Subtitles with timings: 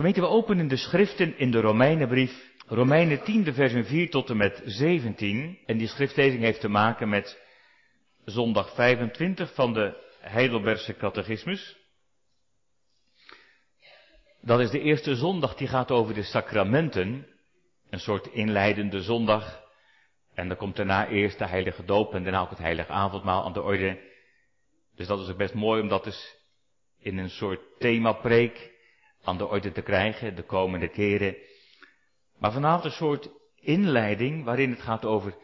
[0.00, 4.36] Gemeente, we openen de schriften in de Romeinenbrief, Romeinen 10, de versen 4 tot en
[4.36, 5.58] met 17.
[5.66, 7.42] En die schriftlezing heeft te maken met
[8.24, 11.76] zondag 25 van de Heidelbergse catechismus.
[14.40, 17.26] Dat is de eerste zondag die gaat over de sacramenten.
[17.90, 19.62] Een soort inleidende zondag.
[20.34, 23.52] En dan komt daarna eerst de heilige doop en daarna ook het heilige avondmaal aan
[23.52, 24.00] de orde.
[24.94, 26.36] Dus dat is ook best mooi om dat dus
[26.98, 28.78] in een soort themapreek
[29.24, 31.36] aan de orde te krijgen de komende keren.
[32.38, 35.34] Maar vanavond een soort inleiding waarin het gaat over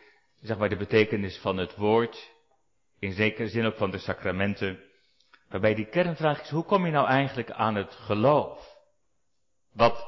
[0.41, 2.35] zeg maar, de betekenis van het woord.
[2.99, 4.81] In zekere zin ook van de sacramenten.
[5.49, 8.75] Waarbij die kernvraag is, hoe kom je nou eigenlijk aan het geloof?
[9.73, 10.07] Wat,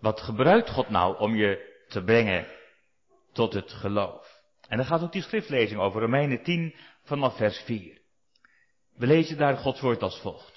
[0.00, 2.46] wat gebruikt God nou om je te brengen
[3.32, 4.42] tot het geloof?
[4.68, 8.00] En dan gaat ook die schriftlezing over Romeinen 10 vanaf vers 4.
[8.96, 10.53] We lezen daar Gods woord als volgt.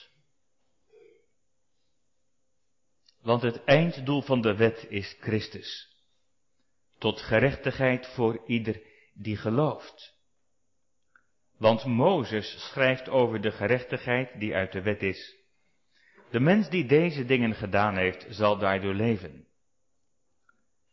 [3.27, 5.95] Want het einddoel van de wet is Christus.
[6.97, 8.81] Tot gerechtigheid voor ieder
[9.13, 10.15] die gelooft.
[11.57, 15.35] Want Mozes schrijft over de gerechtigheid die uit de wet is.
[16.29, 19.47] De mens die deze dingen gedaan heeft, zal daardoor leven.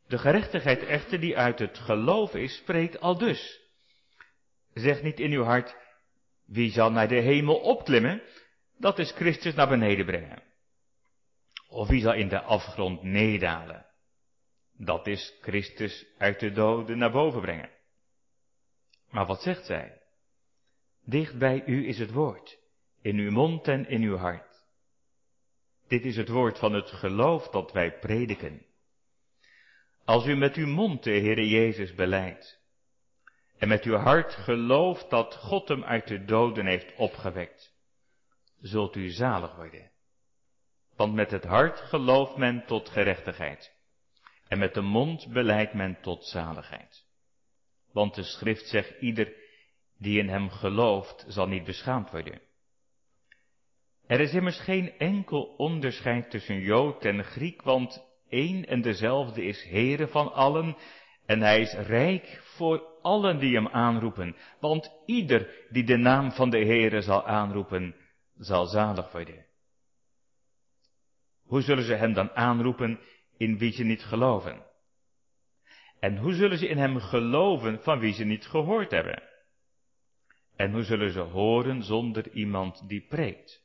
[0.07, 3.61] De gerechtigheid echter die uit het geloof is, spreekt al dus.
[4.73, 5.77] Zeg niet in uw hart,
[6.47, 8.23] wie zal naar de hemel opklimmen?
[8.79, 10.54] Dat is Christus naar beneden brengen.
[11.75, 13.87] Of wie zal in de afgrond neerdalen?
[14.77, 17.71] Dat is Christus uit de doden naar boven brengen.
[19.11, 20.03] Maar wat zegt zij?
[21.05, 22.59] Dicht bij u is het woord,
[23.03, 24.65] in uw mond en in uw hart.
[25.89, 28.67] Dit is het woord van het geloof dat wij prediken.
[30.05, 32.61] Als u met uw mond de Heere Jezus beleidt
[33.59, 37.75] en met uw hart gelooft dat God hem uit de doden heeft opgewekt,
[38.61, 39.93] zult u zalig worden.
[40.97, 43.73] Want met het hart gelooft men tot gerechtigheid
[44.49, 47.07] en met de mond beleidt men tot zaligheid.
[47.93, 49.33] Want de schrift zegt ieder
[49.99, 52.41] die in hem gelooft zal niet beschaamd worden.
[54.07, 59.65] Er is immers geen enkel onderscheid tussen Jood en Griek, want één en dezelfde is
[59.65, 60.77] Heere van allen
[61.27, 64.37] en hij is rijk voor allen die hem aanroepen.
[64.61, 67.95] Want ieder die de naam van de Heere zal aanroepen,
[68.39, 69.47] zal zalig worden.
[71.55, 73.01] Hoe zullen ze hem dan aanroepen
[73.37, 74.67] in wie ze niet geloven?
[76.01, 79.23] En hoe zullen ze in hem geloven van wie ze niet gehoord hebben?
[80.57, 83.63] En hoe zullen ze horen zonder iemand die preekt?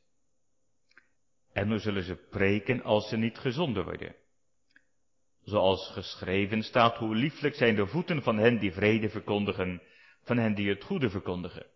[1.52, 4.14] En hoe zullen ze preken als ze niet gezonden worden?
[5.42, 9.82] Zoals geschreven staat, hoe lieflijk zijn de voeten van hen die vrede verkondigen,
[10.22, 11.66] van hen die het goede verkondigen.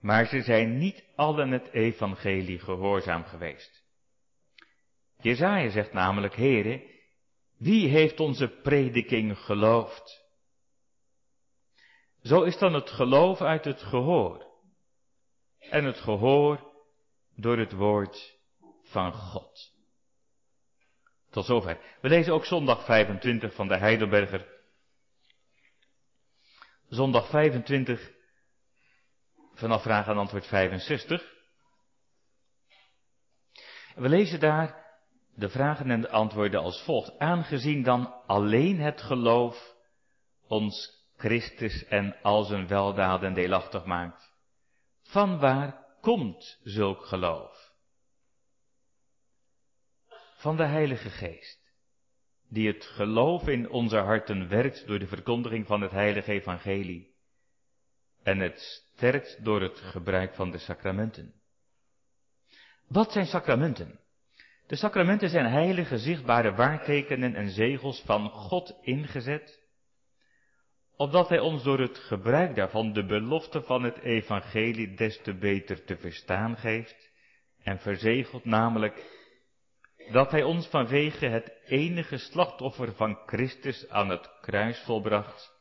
[0.00, 3.85] Maar ze zijn niet allen het evangelie gehoorzaam geweest.
[5.20, 6.94] Jezaja zegt namelijk, Heere,
[7.56, 10.24] wie heeft onze prediking geloofd?
[12.22, 14.46] Zo is dan het geloof uit het gehoor.
[15.58, 16.72] En het gehoor
[17.36, 18.38] door het woord
[18.82, 19.74] van God.
[21.30, 21.98] Tot zover.
[22.00, 24.54] We lezen ook zondag 25 van de Heidelberger.
[26.88, 28.12] Zondag 25
[29.54, 31.34] vanaf vraag en antwoord 65.
[33.94, 34.85] We lezen daar
[35.36, 37.18] de vragen en de antwoorden als volgt.
[37.18, 39.74] Aangezien dan alleen het geloof
[40.46, 44.34] ons Christus en al zijn weldaden deelachtig maakt.
[45.02, 47.74] Van waar komt zulk geloof?
[50.36, 51.72] Van de Heilige Geest,
[52.48, 57.14] die het geloof in onze harten werkt door de verkondiging van het Heilige Evangelie
[58.22, 61.34] en het sterkt door het gebruik van de sacramenten.
[62.88, 64.00] Wat zijn sacramenten?
[64.66, 69.64] De sacramenten zijn heilige zichtbare waartekenen en zegels van God ingezet
[70.96, 75.84] opdat hij ons door het gebruik daarvan de belofte van het evangelie des te beter
[75.84, 77.10] te verstaan geeft
[77.62, 79.24] en verzegelt namelijk
[80.10, 85.52] dat hij ons vanwege het enige slachtoffer van Christus aan het kruis volbracht,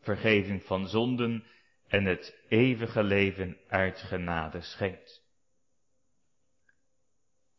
[0.00, 1.44] vergeving van zonden
[1.86, 5.27] en het eeuwige leven uit genade schenkt.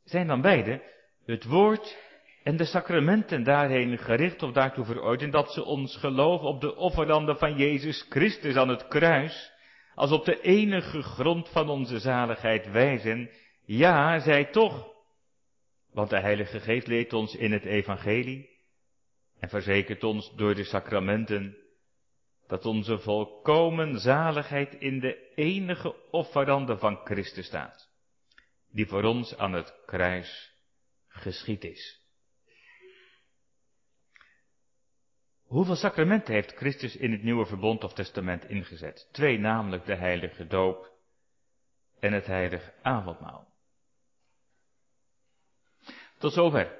[0.10, 0.82] Zijn dan beide
[1.26, 1.98] het woord
[2.44, 7.38] en de sacramenten daarheen gericht of daartoe veroordeeld dat ze ons geloof op de offeranden
[7.38, 9.52] van Jezus Christus aan het kruis,
[9.96, 13.30] als op de enige grond van onze zaligheid wijzen,
[13.66, 14.88] ja, zij toch.
[15.94, 18.50] Want de Heilige Geest leert ons in het Evangelie
[19.40, 21.58] en verzekert ons door de sacramenten
[22.48, 27.89] dat onze volkomen zaligheid in de enige offerande van Christus staat.
[28.71, 30.51] Die voor ons aan het kruis
[31.07, 32.00] geschied is.
[35.44, 39.10] Hoeveel sacramenten heeft Christus in het Nieuwe Verbond of Testament ingezet?
[39.12, 40.92] Twee, namelijk de heilige doop
[42.00, 43.48] en het heilige avondmaal.
[46.18, 46.77] Tot zover.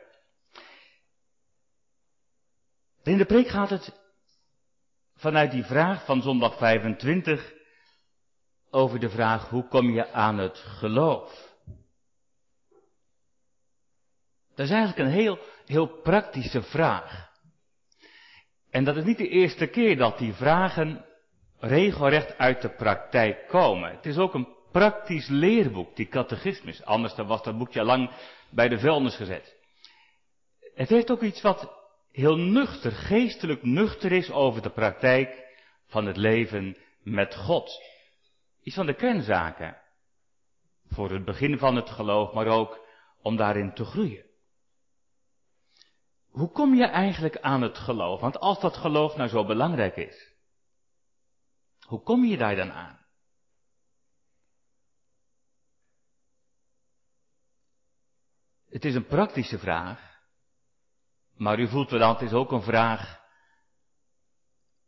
[3.04, 4.00] In de preek gaat het
[5.16, 7.54] vanuit die vraag van zondag 25
[8.70, 11.49] over de vraag hoe kom je aan het geloof?
[14.60, 17.30] Dat is eigenlijk een heel, heel praktische vraag.
[18.70, 21.06] En dat is niet de eerste keer dat die vragen
[21.60, 23.92] regelrecht uit de praktijk komen.
[23.92, 26.84] Het is ook een praktisch leerboek, die catechismus.
[26.84, 28.12] Anders dan was dat boekje lang
[28.50, 29.56] bij de vuilnis gezet.
[30.74, 31.74] Het heeft ook iets wat
[32.12, 35.46] heel nuchter, geestelijk nuchter is over de praktijk
[35.88, 37.82] van het leven met God.
[38.64, 39.78] Iets van de kernzaken.
[40.88, 42.88] Voor het begin van het geloof, maar ook
[43.22, 44.28] om daarin te groeien.
[46.40, 48.22] Hoe kom je eigenlijk aan het geloof?
[48.22, 50.34] Want als dat geloof nou zo belangrijk is,
[51.86, 53.00] hoe kom je daar dan aan?
[58.70, 60.20] Het is een praktische vraag,
[61.36, 63.20] maar u voelt wel dat het is ook een vraag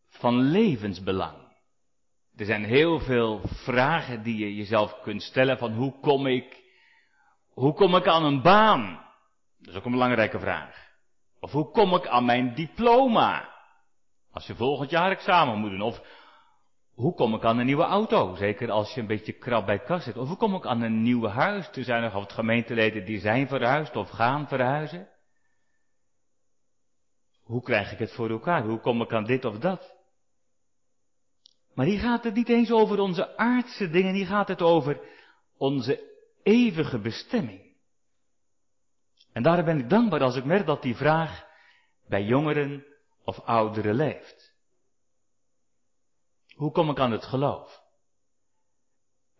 [0.07, 1.57] van levensbelang.
[2.35, 6.63] Er zijn heel veel vragen die je jezelf kunt stellen van hoe kom ik,
[7.49, 9.05] hoe kom ik aan een baan?
[9.57, 10.90] Dat is ook een belangrijke vraag.
[11.41, 13.49] Of hoe kom ik aan mijn diploma?
[14.31, 15.81] Als je volgend jaar examen moet doen.
[15.81, 16.01] Of
[16.93, 18.35] hoe kom ik aan een nieuwe auto?
[18.35, 20.17] Zeker als je een beetje krap bij kas zit.
[20.17, 21.69] Of hoe kom ik aan een nieuw huis?
[21.71, 25.09] Er zijn nog wat gemeenteleden die zijn verhuisd of gaan verhuizen.
[27.43, 28.63] Hoe krijg ik het voor elkaar?
[28.63, 29.99] Hoe kom ik aan dit of dat?
[31.73, 34.99] Maar hier gaat het niet eens over onze aardse dingen, hier gaat het over
[35.57, 36.09] onze
[36.43, 37.70] eeuwige bestemming.
[39.33, 41.45] En daarom ben ik dankbaar als ik merk dat die vraag
[42.07, 42.85] bij jongeren
[43.23, 44.53] of ouderen leeft.
[46.55, 47.81] Hoe kom ik aan het geloof?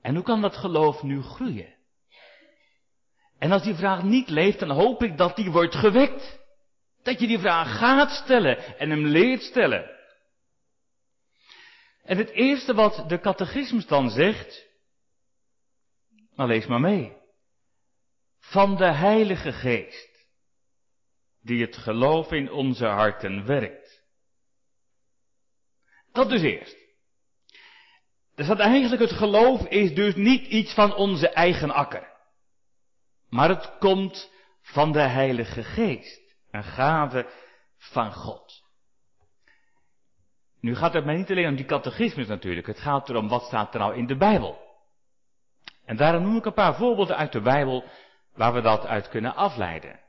[0.01, 1.75] En hoe kan dat geloof nu groeien?
[3.39, 6.39] En als die vraag niet leeft, dan hoop ik dat die wordt gewekt.
[7.03, 9.89] Dat je die vraag gaat stellen en hem leert stellen.
[12.03, 14.67] En het eerste wat de catechismus dan zegt,
[16.35, 17.20] nou lees maar mee
[18.51, 20.27] van de Heilige Geest,
[21.42, 24.03] die het geloof in onze harten werkt.
[26.12, 26.77] Dat dus eerst.
[28.36, 32.12] Dus dat eigenlijk het geloof is dus niet iets van onze eigen akker.
[33.30, 34.31] Maar het komt
[34.62, 36.21] van de Heilige Geest.
[36.51, 37.30] Een gave
[37.77, 38.63] van God.
[40.59, 42.68] Nu gaat het mij niet alleen om die catechismus natuurlijk.
[42.68, 44.69] Het gaat erom wat staat er nou in de Bijbel.
[45.86, 47.83] En daarom noem ik een paar voorbeelden uit de Bijbel
[48.33, 50.00] waar we dat uit kunnen afleiden.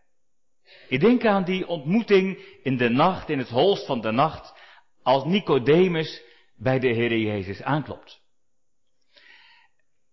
[0.88, 4.54] Ik denk aan die ontmoeting in de nacht, in het holst van de nacht,
[5.02, 6.22] als Nicodemus
[6.56, 8.20] bij de Heer Jezus aanklopt.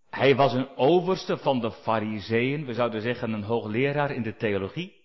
[0.10, 4.99] Hij was een overste van de fariseeën, we zouden zeggen een hoogleraar in de theologie.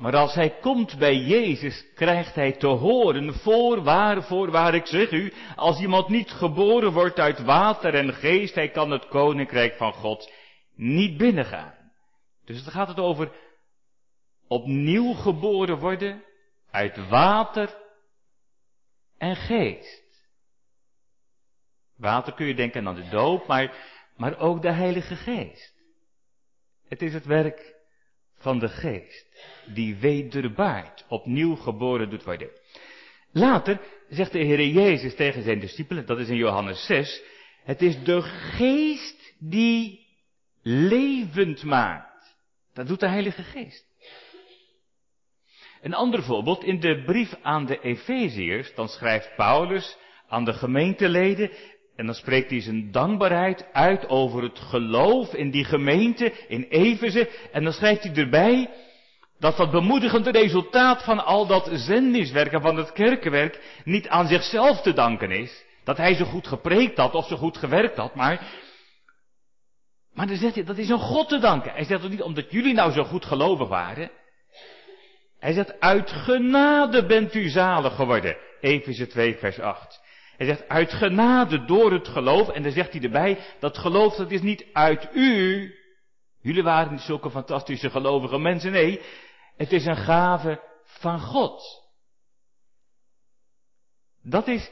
[0.00, 5.32] Maar als hij komt bij Jezus, krijgt hij te horen, voorwaar, voorwaar, ik zeg u,
[5.56, 10.32] als iemand niet geboren wordt uit water en geest, hij kan het koninkrijk van God
[10.74, 11.74] niet binnengaan.
[12.44, 13.32] Dus het gaat het over
[14.48, 16.24] opnieuw geboren worden
[16.70, 17.76] uit water
[19.18, 20.28] en geest.
[21.96, 23.74] Water kun je denken aan de doop, maar,
[24.16, 25.74] maar ook de Heilige Geest.
[26.88, 27.79] Het is het werk
[28.40, 29.26] van de geest,
[29.66, 32.50] die wederbaard, opnieuw geboren doet worden.
[33.32, 37.22] Later zegt de Heer Jezus tegen zijn discipelen, dat is in Johannes 6,
[37.64, 40.06] het is de geest die
[40.62, 42.36] levend maakt.
[42.72, 43.84] Dat doet de Heilige Geest.
[45.80, 49.96] Een ander voorbeeld, in de brief aan de Efeziërs, dan schrijft Paulus
[50.28, 51.50] aan de gemeenteleden,
[52.00, 57.28] en dan spreekt hij zijn dankbaarheid uit over het geloof in die gemeente in Efeze.
[57.52, 58.70] En dan schrijft hij erbij
[59.38, 64.92] dat dat bemoedigende resultaat van al dat zendingswerken van het kerkenwerk niet aan zichzelf te
[64.92, 65.64] danken is.
[65.84, 68.40] Dat hij zo goed gepreekt had of zo goed gewerkt had, maar,
[70.12, 71.72] maar dan zegt hij, dat is aan God te danken.
[71.72, 74.10] Hij zegt het niet omdat jullie nou zo goed gelovig waren.
[75.38, 78.36] Hij zegt, uit genade bent u zalig geworden.
[78.60, 80.08] Efeze 2 vers 8.
[80.40, 82.48] Hij zegt uit genade door het geloof.
[82.48, 85.74] En dan zegt hij erbij, dat geloof dat is niet uit u.
[86.40, 88.72] Jullie waren niet zulke fantastische gelovige mensen.
[88.72, 89.00] Nee,
[89.56, 91.62] het is een gave van God.
[94.22, 94.70] Dat is,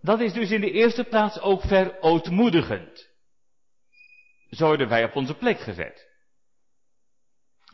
[0.00, 3.08] dat is dus in de eerste plaats ook verootmoedigend.
[4.50, 6.08] zo worden wij op onze plek gezet.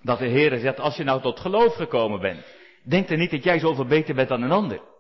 [0.03, 2.45] Dat de Heer zegt, als je nou tot geloof gekomen bent,
[2.85, 4.97] denk er niet dat jij zoveel beter bent dan een ander.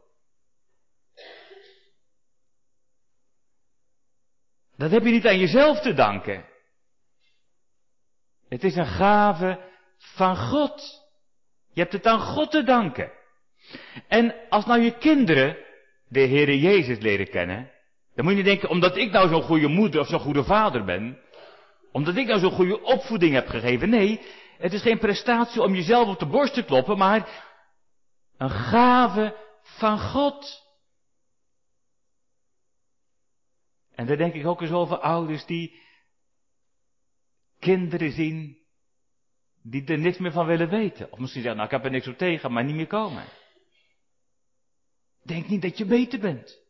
[4.78, 6.44] Dat heb je niet aan jezelf te danken.
[8.48, 9.60] Het is een gave
[9.98, 11.06] van God.
[11.72, 13.12] Je hebt het aan God te danken.
[14.08, 15.56] En als nou je kinderen
[16.08, 17.70] de Heere Jezus leren kennen,
[18.14, 20.84] dan moet je niet denken, omdat ik nou zo'n goede moeder of zo'n goede vader
[20.84, 21.18] ben,
[21.92, 23.88] omdat ik nou zo'n goede opvoeding heb gegeven.
[23.88, 24.20] Nee,
[24.58, 27.28] het is geen prestatie om jezelf op de borst te kloppen, maar
[28.36, 30.67] een gave van God.
[33.98, 35.80] En daar denk ik ook eens over ouders die
[37.58, 38.58] kinderen zien
[39.62, 41.12] die er niks meer van willen weten.
[41.12, 43.24] Of misschien zeggen, nou ik heb er niks op tegen, maar niet meer komen.
[45.22, 46.60] Denk niet dat je beter bent.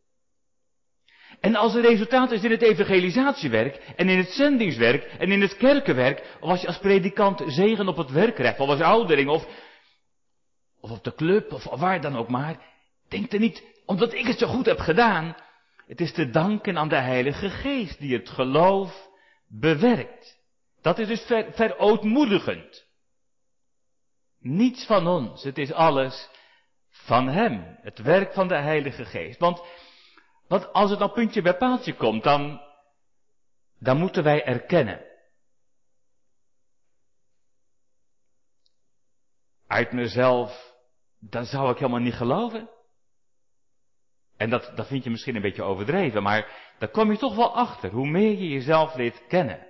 [1.40, 5.56] En als er resultaat is in het evangelisatiewerk en in het zendingswerk en in het
[5.56, 9.46] kerkenwerk, of als je als predikant zegen op het werk krijgt, of als oudering, of,
[10.80, 12.66] of op de club, of waar dan ook maar,
[13.08, 15.36] denk er niet, omdat ik het zo goed heb gedaan,
[15.88, 19.08] het is te danken aan de Heilige Geest die het geloof
[19.46, 20.38] bewerkt.
[20.80, 22.86] Dat is dus ver, verootmoedigend.
[24.38, 26.30] Niets van ons, het is alles
[26.88, 27.78] van Hem.
[27.80, 29.38] Het werk van de Heilige Geest.
[29.38, 29.62] Want,
[30.48, 32.60] want als het nou puntje bij paaltje komt, dan,
[33.78, 35.06] dan moeten wij erkennen.
[39.66, 40.74] Uit mezelf,
[41.18, 42.77] dat zou ik helemaal niet geloven.
[44.38, 47.54] En dat, dat vind je misschien een beetje overdreven, maar daar kom je toch wel
[47.54, 47.90] achter.
[47.90, 49.66] Hoe meer je jezelf leert kennen.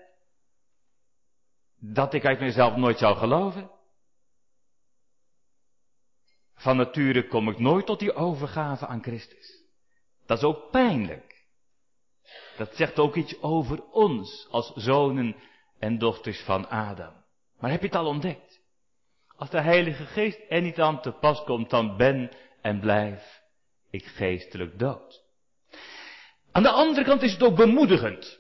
[1.79, 3.71] Dat ik uit mezelf nooit zou geloven.
[6.55, 9.63] Van nature kom ik nooit tot die overgave aan Christus.
[10.27, 11.47] Dat is ook pijnlijk.
[12.57, 15.37] Dat zegt ook iets over ons als zonen
[15.79, 17.25] en dochters van Adam.
[17.59, 18.61] Maar heb je het al ontdekt?
[19.37, 23.38] Als de Heilige Geest er niet aan te pas komt, dan ben en blijf
[23.91, 25.23] ik geestelijk dood.
[26.53, 28.39] Aan de andere kant is het ook bemoedigend.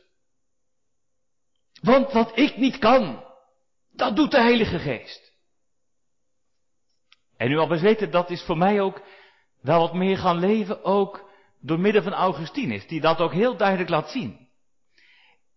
[1.80, 3.24] Want wat ik niet kan,
[3.92, 5.32] dat doet de Heilige Geest.
[7.36, 9.02] En u al weten, dat is voor mij ook
[9.60, 13.88] wel wat meer gaan leven, ook door middel van Augustinus, die dat ook heel duidelijk
[13.88, 14.48] laat zien.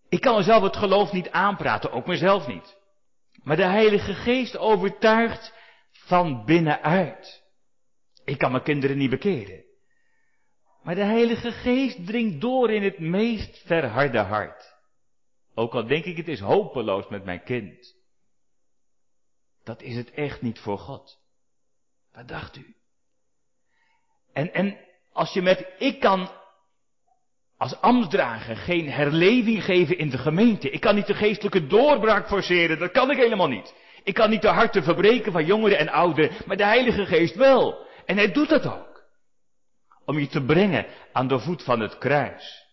[0.10, 2.78] Ik kan mezelf het geloof niet aanpraten, ook mezelf niet.
[3.44, 5.54] Maar de Heilige Geest overtuigt
[5.92, 7.44] van binnenuit.
[8.26, 9.71] Ik kan mijn kinderen niet bekeren.
[10.82, 14.76] Maar de Heilige Geest dringt door in het meest verharde hart.
[15.56, 17.96] Ook al denk ik het is hopeloos met mijn kind.
[19.64, 21.20] Dat is het echt niet voor God.
[22.14, 22.76] Wat dacht u?
[24.34, 24.78] En, en
[25.12, 26.30] als je met ik kan
[27.58, 30.70] als ambtsdrager geen herleving geven in de gemeente.
[30.70, 32.80] Ik kan niet de geestelijke doorbraak forceren.
[32.80, 33.74] Dat kan ik helemaal niet.
[34.04, 36.32] Ik kan niet de harten verbreken van jongeren en ouderen.
[36.46, 37.86] Maar de Heilige Geest wel.
[38.06, 38.91] En hij doet dat ook
[40.06, 42.70] om je te brengen aan de voet van het kruis.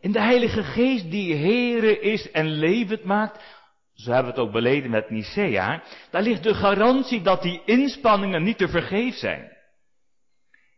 [0.00, 3.42] In de Heilige Geest die Heere is en levend maakt,
[3.94, 8.42] zo hebben we het ook beleden met Nicea, daar ligt de garantie dat die inspanningen
[8.42, 9.56] niet te vergeef zijn.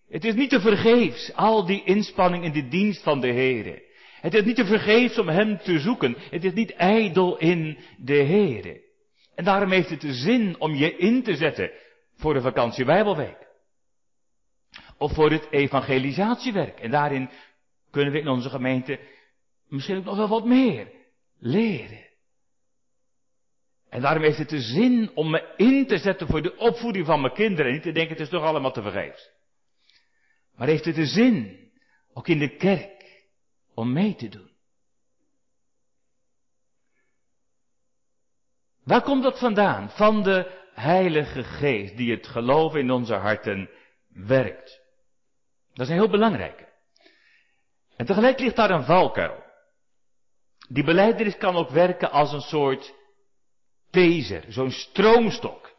[0.08, 3.82] Het is niet te vergeefs, al die inspanning in de dienst van de Heere.
[4.20, 6.16] Het is niet te vergeefs om Hem te zoeken.
[6.30, 8.80] Het is niet ijdel in de Heere.
[9.34, 11.70] En daarom heeft het de zin om je in te zetten
[12.16, 13.49] voor de vakantie Bijbelweek
[15.00, 16.80] of voor het evangelisatiewerk.
[16.80, 17.30] En daarin
[17.90, 19.00] kunnen we in onze gemeente
[19.68, 20.92] misschien ook nog wel wat meer
[21.38, 22.08] leren.
[23.88, 27.20] En daarom heeft het de zin om me in te zetten voor de opvoeding van
[27.20, 27.66] mijn kinderen.
[27.66, 29.30] En niet te denken, het is toch allemaal te vergeefs.
[30.54, 31.70] Maar heeft het de zin,
[32.12, 33.28] ook in de kerk,
[33.74, 34.50] om mee te doen.
[38.84, 39.90] Waar komt dat vandaan?
[39.90, 43.70] Van de Heilige Geest die het geloven in onze harten
[44.08, 44.79] werkt.
[45.80, 46.68] Dat is een heel belangrijke.
[47.96, 49.42] En tegelijk ligt daar een valkuil.
[50.68, 52.94] Die beleidenis kan ook werken als een soort
[53.90, 55.74] taser, zo'n stroomstok.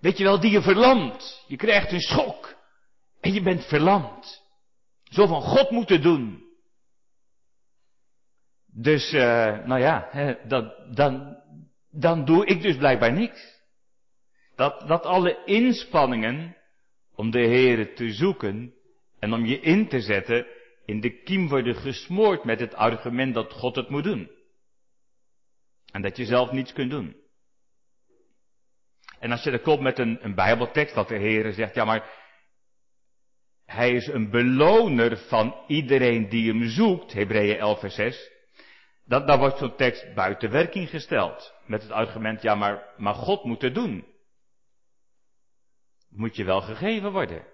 [0.00, 1.44] Weet je wel, die je verlamt.
[1.46, 2.54] Je krijgt een schok.
[3.20, 4.42] En je bent verlamd.
[5.04, 6.44] Zo van God moeten doen.
[8.66, 9.20] Dus, uh,
[9.64, 10.08] nou ja,
[10.46, 11.42] dat, dan,
[11.90, 13.60] dan doe ik dus blijkbaar niks.
[14.56, 16.56] Dat, dat alle inspanningen
[17.14, 18.80] om de Heere te zoeken,
[19.22, 20.46] en om je in te zetten,
[20.84, 24.30] in de kiem worden gesmoord met het argument dat God het moet doen.
[25.92, 27.16] En dat je zelf niets kunt doen.
[29.18, 32.10] En als je er komt met een, een bijbeltekst, dat de Heer zegt, ja maar,
[33.64, 38.30] hij is een beloner van iedereen die hem zoekt, Hebreeën 11 vers 6,
[39.04, 41.54] dan, dan wordt zo'n tekst buiten werking gesteld.
[41.66, 44.06] Met het argument, ja maar, maar God moet het doen.
[46.08, 47.51] Moet je wel gegeven worden.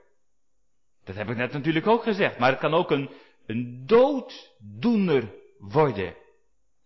[1.08, 3.10] Dat heb ik net natuurlijk ook gezegd, maar het kan ook een,
[3.46, 6.16] een dooddoener worden.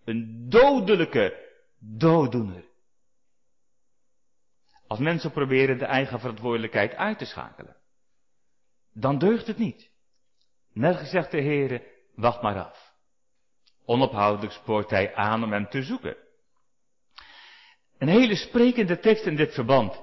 [0.05, 2.65] Een dodelijke dooddoener.
[4.87, 7.77] Als mensen proberen de eigen verantwoordelijkheid uit te schakelen,
[8.93, 9.91] dan deugt het niet.
[10.73, 11.83] Net gezegd de Heere,
[12.15, 12.93] wacht maar af.
[13.85, 16.17] Onophoudelijk spoort hij aan om hem te zoeken.
[17.99, 20.01] Een hele sprekende tekst in dit verband.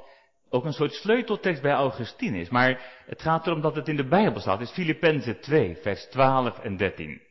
[0.49, 2.49] Ook een soort sleuteltekst bij Augustinus.
[2.49, 4.61] Maar het gaat erom dat het in de Bijbel staat.
[4.61, 7.21] Is Filippenzen 2, vers 12 en 13.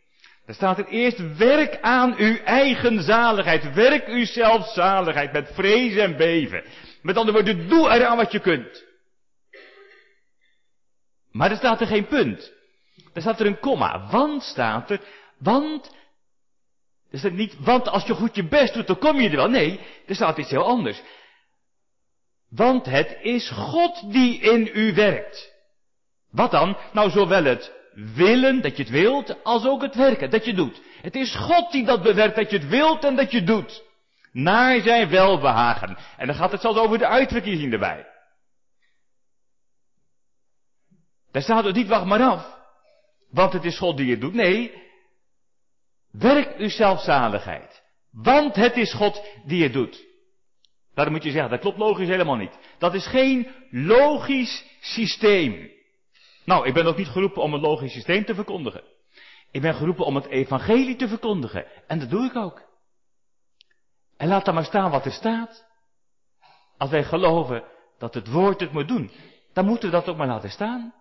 [0.46, 3.74] Daar staat er eerst, werk aan uw eigen zaligheid.
[3.74, 6.64] Werk uw zelfzaligheid met vrees en beven.
[7.02, 8.84] Met andere woorden, doe eraan wat je kunt.
[11.30, 12.52] Maar er staat er geen punt.
[13.14, 14.08] Er staat er een komma.
[14.10, 15.00] Want staat er,
[15.38, 15.96] want,
[17.10, 19.48] er staat niet, want als je goed je best doet, dan kom je er wel.
[19.48, 21.02] Nee, er staat iets heel anders.
[22.50, 25.52] Want het is God die in u werkt.
[26.30, 26.76] Wat dan?
[26.92, 27.72] Nou, zowel het
[28.14, 30.80] willen, dat je het wilt, als ook het werken, dat je doet.
[31.02, 33.84] Het is God die dat bewerkt, dat je het wilt en dat je doet.
[34.32, 35.98] Naar zijn welbehagen.
[36.16, 38.06] En dan gaat het zelfs over de uitverkiezing erbij.
[41.30, 42.56] Daar staat het niet, wacht maar af.
[43.30, 44.34] Want het is God die het doet.
[44.34, 44.72] Nee,
[46.10, 47.82] werk uw zelfzaligheid.
[48.10, 50.07] Want het is God die het doet.
[50.98, 52.58] Daarom moet je zeggen, dat klopt logisch helemaal niet.
[52.78, 55.70] Dat is geen logisch systeem.
[56.44, 58.82] Nou, ik ben ook niet geroepen om een logisch systeem te verkondigen.
[59.50, 61.66] Ik ben geroepen om het evangelie te verkondigen.
[61.86, 62.62] En dat doe ik ook.
[64.16, 65.66] En laat dan maar staan wat er staat.
[66.78, 67.64] Als wij geloven
[67.98, 69.10] dat het woord het moet doen,
[69.52, 70.94] dan moeten we dat ook maar laten staan.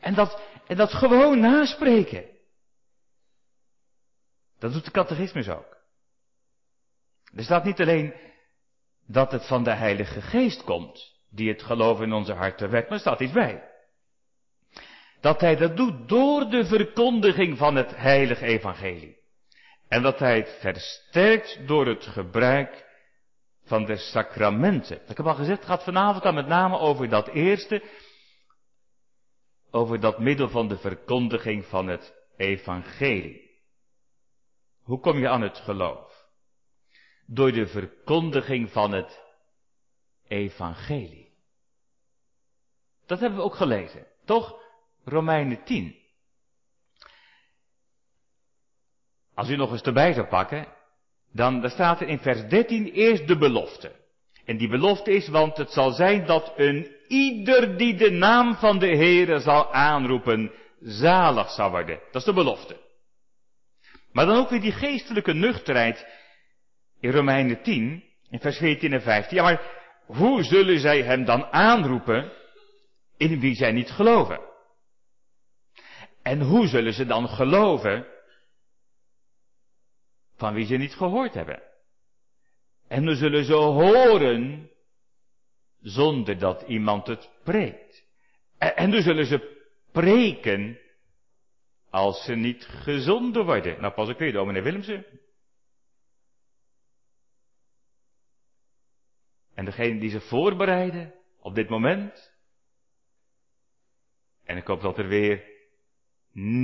[0.00, 2.24] En dat, en dat gewoon naspreken.
[4.58, 5.76] Dat doet de catechismus ook.
[7.34, 8.14] Er staat niet alleen
[9.06, 12.98] dat het van de Heilige Geest komt, die het geloof in onze harten wekt, maar
[12.98, 13.62] staat iets bij.
[15.20, 19.16] Dat hij dat doet door de verkondiging van het heilige evangelie.
[19.88, 22.84] En dat hij het versterkt door het gebruik
[23.64, 25.00] van de sacramenten.
[25.08, 27.82] Ik heb al gezegd, het gaat vanavond dan met name over dat eerste,
[29.70, 33.50] over dat middel van de verkondiging van het evangelie.
[34.82, 36.05] Hoe kom je aan het geloof?
[37.26, 39.24] Door de verkondiging van het
[40.28, 41.34] evangelie.
[43.06, 44.54] Dat hebben we ook gelezen, toch?
[45.04, 45.96] Romeinen 10.
[49.34, 50.66] Als u nog eens erbij zou pakken,
[51.32, 54.04] dan daar staat er in vers 13 eerst de belofte.
[54.44, 58.78] En die belofte is, want het zal zijn dat een ieder die de naam van
[58.78, 62.00] de Heere zal aanroepen, zalig zal worden.
[62.10, 62.76] Dat is de belofte.
[64.12, 66.06] Maar dan ook weer die geestelijke nuchterheid
[67.06, 69.36] in Romeinen 10, in vers 14 en 15.
[69.36, 69.60] Ja, maar
[70.06, 72.32] hoe zullen zij hem dan aanroepen
[73.16, 74.40] in wie zij niet geloven?
[76.22, 78.06] En hoe zullen ze dan geloven
[80.36, 81.62] van wie ze niet gehoord hebben?
[82.88, 84.70] En hoe zullen ze horen
[85.80, 88.04] zonder dat iemand het preekt?
[88.58, 90.78] En hoe zullen ze preken
[91.90, 93.80] als ze niet gezonden worden?
[93.80, 95.04] Nou pas ik weer, dominee Willemsen.
[99.56, 102.34] En degene die ze voorbereiden op dit moment.
[104.44, 105.44] En ik hoop dat er weer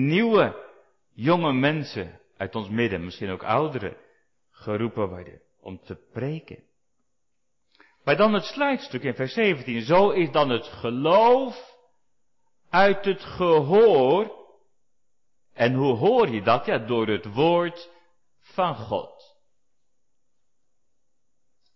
[0.09, 0.70] nieuwe,
[1.12, 3.96] jonge mensen uit ons midden, misschien ook ouderen,
[4.50, 6.64] geroepen worden om te preken.
[8.05, 9.83] Maar dan het sluitstuk in vers 17.
[9.83, 11.76] Zo is dan het geloof
[12.70, 14.40] uit het gehoor.
[15.52, 16.66] En hoe hoor je dat?
[16.66, 17.90] Ja, door het woord
[18.38, 19.32] van God.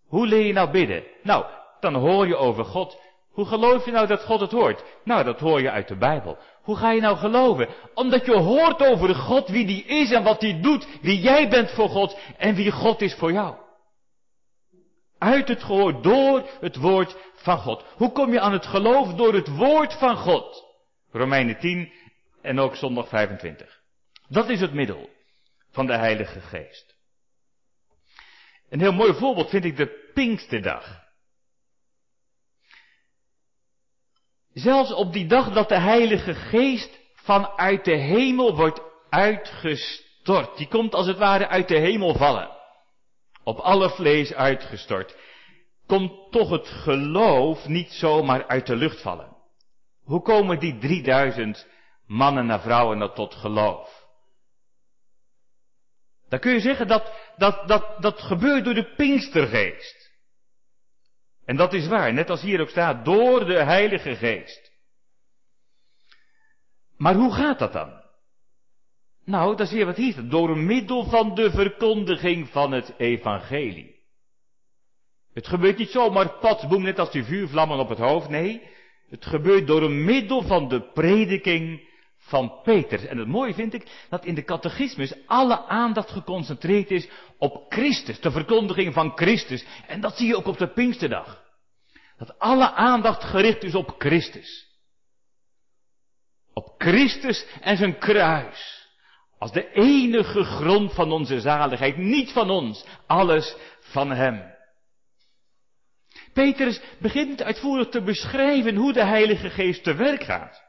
[0.07, 1.05] Hoe leer je nou bidden?
[1.23, 1.45] Nou,
[1.81, 2.99] dan hoor je over God.
[3.31, 4.85] Hoe geloof je nou dat God het hoort?
[5.05, 6.39] Nou, dat hoor je uit de Bijbel.
[6.63, 7.69] Hoe ga je nou geloven?
[7.95, 11.71] Omdat je hoort over God, wie die is en wat die doet, wie jij bent
[11.71, 13.55] voor God en wie God is voor jou.
[15.19, 17.85] Uit het gehoor, door het woord van God.
[17.97, 19.15] Hoe kom je aan het geloof?
[19.15, 20.65] Door het woord van God.
[21.11, 21.93] Romeinen 10
[22.43, 23.81] en ook zondag 25.
[24.29, 25.11] Dat is het middel
[25.71, 26.96] van de Heilige Geest.
[28.69, 31.05] Een heel mooi voorbeeld vind ik de Pinksterdag.
[34.53, 40.57] Zelfs op die dag dat de Heilige Geest vanuit de hemel wordt uitgestort.
[40.57, 42.51] Die komt als het ware uit de hemel vallen.
[43.45, 45.17] Op alle vlees uitgestort.
[45.87, 49.37] Komt toch het geloof niet zomaar uit de lucht vallen.
[50.05, 51.67] Hoe komen die 3000
[52.07, 54.07] mannen en vrouwen dat tot geloof?
[56.29, 60.11] Dan kun je zeggen dat dat, dat, dat gebeurt door de Pinkstergeest.
[61.45, 64.73] En dat is waar, net als hier ook staat, door de Heilige Geest.
[66.97, 68.05] Maar hoe gaat dat dan?
[69.25, 70.31] Nou, dat zie je wat hier staat.
[70.31, 73.95] Door middel van de verkondiging van het evangelie.
[75.33, 78.29] Het gebeurt niet zomaar patsboem, net als die vuurvlammen op het hoofd.
[78.29, 78.63] Nee,
[79.09, 81.89] het gebeurt door middel van de prediking
[82.27, 83.09] van Peter.
[83.09, 87.09] En het mooie vind ik dat in de catechismus alle aandacht geconcentreerd is
[87.39, 89.65] op Christus, de verkondiging van Christus.
[89.87, 91.45] En dat zie je ook op de Pinksterdag.
[92.19, 94.67] Dat alle aandacht gericht is op Christus.
[96.53, 98.89] Op Christus en zijn kruis.
[99.39, 101.97] Als de enige grond van onze zaligheid.
[101.97, 104.55] Niet van ons, alles van Hem.
[106.33, 110.66] Petrus begint uitvoerig te beschrijven hoe de Heilige Geest te werk gaat.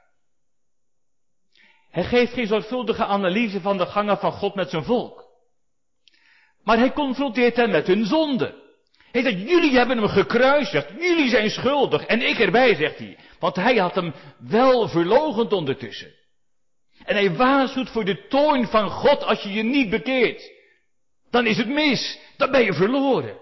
[1.91, 5.25] Hij geeft geen zorgvuldige analyse van de gangen van God met zijn volk.
[6.63, 8.65] Maar hij confronteert hen met hun zonde.
[9.11, 12.05] Hij zegt, jullie hebben hem gekruisigd, jullie zijn schuldig.
[12.05, 13.17] En ik erbij, zegt hij.
[13.39, 16.13] Want hij had hem wel verlogend ondertussen.
[17.05, 20.51] En hij waarschuwt voor de toorn van God als je je niet bekeert.
[21.29, 23.37] Dan is het mis, dan ben je verloren.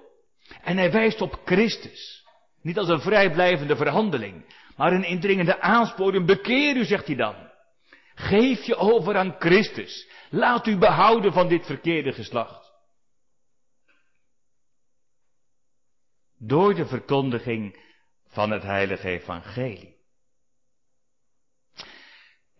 [0.63, 2.23] En hij wijst op Christus.
[2.61, 6.25] Niet als een vrijblijvende verhandeling, maar een indringende aansporing.
[6.25, 7.35] Bekeer u, zegt hij dan.
[8.15, 10.09] Geef je over aan Christus.
[10.29, 12.73] Laat u behouden van dit verkeerde geslacht.
[16.37, 17.83] Door de verkondiging
[18.27, 19.95] van het heilige evangelie.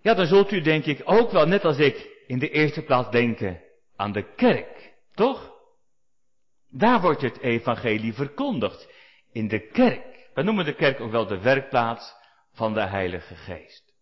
[0.01, 3.11] Ja, dan zult u denk ik ook wel, net als ik, in de eerste plaats
[3.11, 3.61] denken
[3.95, 5.53] aan de kerk, toch?
[6.69, 8.93] Daar wordt het evangelie verkondigd,
[9.31, 10.29] in de kerk.
[10.33, 12.13] We noemen de kerk ook wel de werkplaats
[12.51, 13.94] van de Heilige Geest.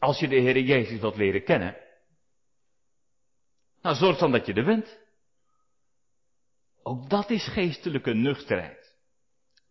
[0.00, 1.76] Als je de Heer Jezus wilt leren kennen,
[3.82, 4.98] nou zorg dan dat je er bent.
[6.82, 8.96] Ook dat is geestelijke nuchterheid.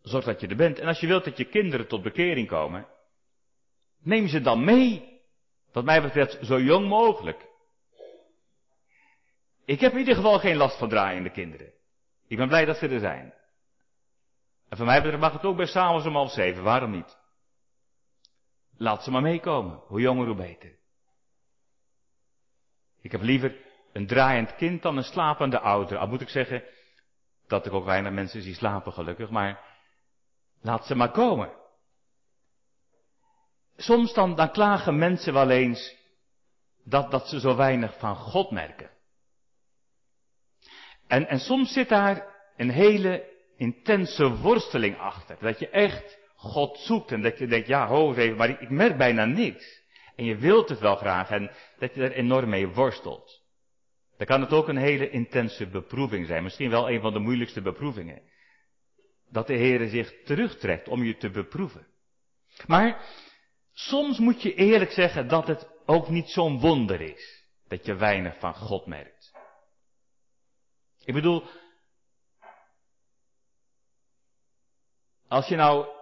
[0.02, 0.80] Zorg dat je er bent.
[0.80, 2.88] En als je wilt dat je kinderen tot bekering komen,
[4.00, 5.22] neem ze dan mee.
[5.72, 7.48] Wat mij betreft zo jong mogelijk.
[9.66, 11.74] Ik heb in ieder geval geen last van draaiende kinderen.
[12.28, 13.34] Ik ben blij dat ze er zijn.
[14.70, 17.19] En van mij betreft mag het ook bij s'avonds om half zeven, waarom niet?
[18.82, 20.78] Laat ze maar meekomen, hoe jonger hoe beter.
[23.02, 23.56] Ik heb liever
[23.94, 25.98] een draaiend kind dan een slapende ouder.
[25.98, 26.64] Al moet ik zeggen
[27.48, 29.78] dat ik ook weinig mensen zie slapen gelukkig, maar
[30.62, 31.52] laat ze maar komen.
[33.78, 35.96] Soms dan, dan klagen mensen wel eens
[36.84, 38.90] dat, dat ze zo weinig van God merken.
[41.08, 45.38] En, en soms zit daar een hele intense worsteling achter.
[45.40, 49.26] Dat je echt God zoekt en dat je denkt, ja, ho maar ik, merk bijna
[49.26, 49.84] niks.
[50.16, 53.42] En je wilt het wel graag en dat je er enorm mee worstelt.
[54.18, 56.44] Dan kan het ook een hele intense beproeving zijn.
[56.44, 58.22] Misschien wel een van de moeilijkste beproevingen.
[59.30, 61.88] Dat de Heere zich terugtrekt om je te beproeven.
[62.68, 63.06] Maar
[63.74, 67.48] soms moet je eerlijk zeggen dat het ook niet zo'n wonder is.
[67.68, 69.32] Dat je weinig van God merkt.
[71.06, 71.44] Ik bedoel,
[75.28, 75.98] als je nou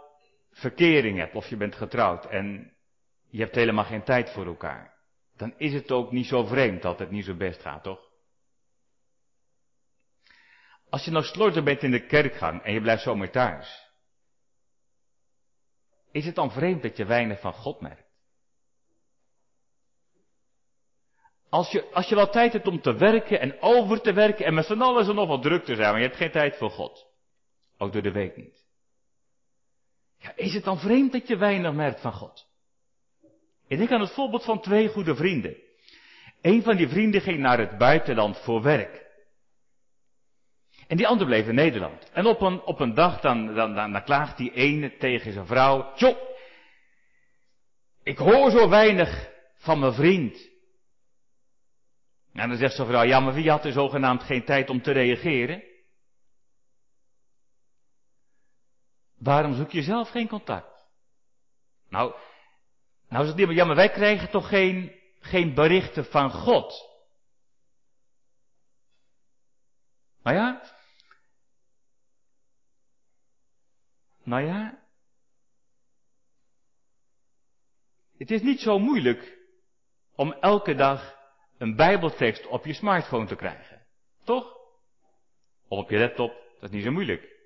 [0.57, 2.73] verkering hebt of je bent getrouwd en
[3.29, 4.93] je hebt helemaal geen tijd voor elkaar,
[5.35, 8.05] dan is het ook niet zo vreemd dat het niet zo best gaat, toch?
[10.89, 13.85] Als je nou slordig bent in de kerkgang en je blijft zomaar thuis,
[16.11, 18.05] is het dan vreemd dat je weinig van God merkt?
[21.49, 24.53] Als je, als je wel tijd hebt om te werken en over te werken en
[24.53, 26.69] met z'n allen er nog wat druk te zijn, maar je hebt geen tijd voor
[26.69, 27.07] God.
[27.77, 28.56] Ook door de week niet.
[30.35, 32.47] Is het dan vreemd dat je weinig merkt van God?
[33.67, 35.57] Ik denk aan het voorbeeld van twee goede vrienden.
[36.41, 39.05] Een van die vrienden ging naar het buitenland voor werk.
[40.87, 42.09] En die ander bleef in Nederland.
[42.13, 45.93] En op een, op een dag dan, dan, dan, klaagt die ene tegen zijn vrouw.
[45.95, 46.17] Tjo,
[48.03, 50.49] ik hoor zo weinig van mijn vriend.
[52.33, 54.91] En dan zegt zijn vrouw, ja maar wie had er zogenaamd geen tijd om te
[54.91, 55.63] reageren?
[59.17, 60.85] Waarom zoek je zelf geen contact?
[61.89, 62.15] Nou,
[63.09, 66.95] nou is het niet, ja, maar wij krijgen toch geen, geen berichten van God.
[70.23, 70.61] Nou ja,
[74.23, 74.79] nou ja,
[78.17, 79.37] het is niet zo moeilijk
[80.15, 81.15] om elke dag
[81.57, 83.85] een bijbeltekst op je smartphone te krijgen.
[84.23, 84.55] Toch?
[85.67, 87.36] Of op je laptop, dat is niet zo moeilijk.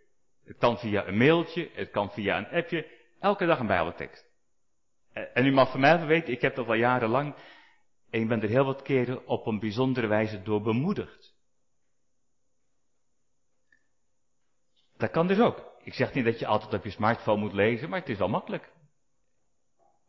[0.46, 2.88] Het kan via een mailtje, het kan via een appje,
[3.20, 4.30] elke dag een bijbeltekst.
[5.34, 7.36] En u mag van mij weten, ik heb dat al jarenlang.
[8.10, 11.36] En je bent er heel wat keren op een bijzondere wijze door bemoedigd.
[14.98, 15.72] Dat kan dus ook.
[15.84, 18.30] Ik zeg niet dat je altijd op je smartphone moet lezen, maar het is wel
[18.30, 18.72] makkelijk.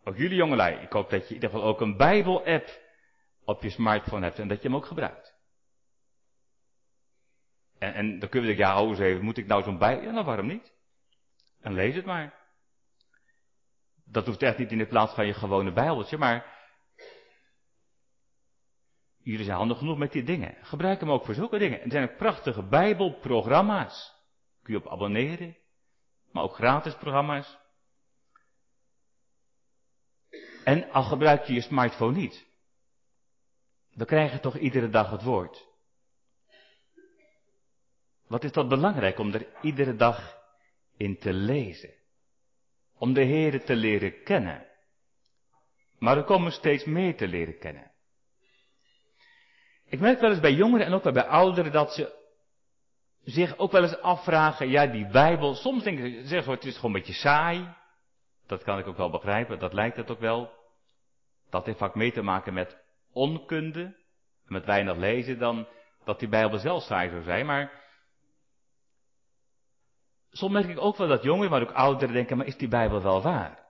[0.04, 2.80] Ook jullie jongelui, ik hoop dat je in ieder geval ook een Bijbel-app
[3.44, 5.31] op je smartphone hebt en dat je hem ook gebruikt.
[7.82, 10.04] En, en dan kunnen we denken, ja, hou eens even, moet ik nou zo'n Bijbel?
[10.04, 10.72] Ja, nou waarom niet?
[11.60, 12.34] En lees het maar.
[14.04, 16.60] Dat hoeft echt niet in de plaats van je gewone Bijbeltje, maar
[19.18, 20.56] jullie zijn handig genoeg met die dingen.
[20.60, 21.80] Gebruik hem ook voor zulke dingen.
[21.80, 24.14] Er zijn ook prachtige Bijbelprogramma's.
[24.62, 25.56] Kun je op abonneren,
[26.32, 27.58] maar ook gratis programma's.
[30.64, 32.46] En al gebruik je je smartphone niet,
[33.94, 35.71] dan krijg je toch iedere dag het woord.
[38.32, 40.38] Wat is dat belangrijk om er iedere dag
[40.96, 41.94] in te lezen?
[42.98, 44.66] Om de Heer te leren kennen.
[45.98, 47.90] Maar er komen steeds meer te leren kennen.
[49.84, 52.12] Ik merk wel eens bij jongeren en ook bij ouderen dat ze
[53.24, 56.74] zich ook wel eens afvragen, ja die Bijbel, soms denken ze, zeggen ze, het is
[56.74, 57.74] gewoon een beetje saai.
[58.46, 60.52] Dat kan ik ook wel begrijpen, dat lijkt het ook wel.
[61.50, 62.76] Dat heeft vaak mee te maken met
[63.12, 63.96] onkunde,
[64.44, 65.68] met weinig lezen, dan
[66.04, 67.46] dat die Bijbel zelf saai zou zijn.
[67.46, 67.81] Maar
[70.32, 73.02] soms merk ik ook wel dat jongeren, maar ook ouderen denken, maar is die Bijbel
[73.02, 73.62] wel waar?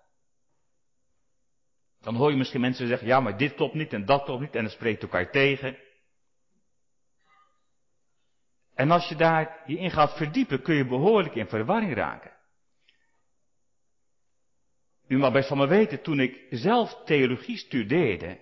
[2.00, 4.54] Dan hoor je misschien mensen zeggen, ja maar dit klopt niet en dat klopt niet
[4.54, 5.78] en het spreekt elkaar tegen.
[8.74, 12.32] En als je daar je in gaat verdiepen, kun je behoorlijk in verwarring raken.
[15.08, 18.40] U mag best van me weten, toen ik zelf theologie studeerde,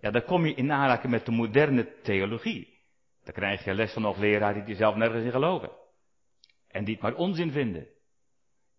[0.00, 2.78] ja, dan kom je in aanraking met de moderne theologie.
[3.24, 5.79] Dan krijg je les van nog leraren die zelf nergens in geloven.
[6.70, 7.88] En die het maar onzin vinden.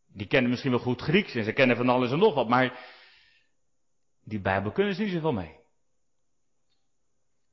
[0.08, 2.80] Die kennen misschien wel goed Grieks en ze kennen van alles en nog wat, maar
[4.24, 5.60] die Bijbel kunnen ze niet zoveel mee.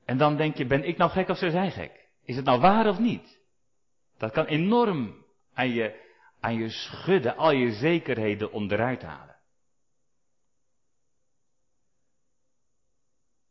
[0.05, 2.09] En dan denk je, ben ik nou gek of ze zijn gek?
[2.22, 3.40] Is het nou waar of niet?
[4.18, 6.07] Dat kan enorm aan je,
[6.40, 9.37] aan je schudden, al je zekerheden onderuit halen.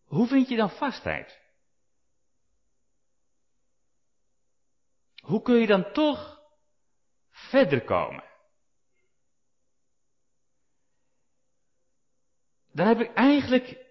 [0.05, 1.41] Hoe vind je dan vastheid?
[5.21, 6.36] Hoe kun je dan toch
[7.49, 8.23] verder komen?
[12.71, 13.85] Daar heb ik eigenlijk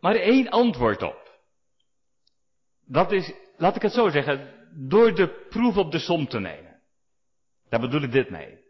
[0.00, 1.40] maar één antwoord op.
[2.84, 6.82] Dat is, laat ik het zo zeggen, door de proef op de som te nemen.
[7.68, 8.60] Daar bedoel ik dit mee.